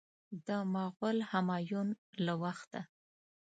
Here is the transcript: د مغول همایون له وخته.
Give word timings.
د 0.47 0.49
مغول 0.73 1.17
همایون 1.31 1.87
له 2.25 2.33
وخته. 2.43 2.81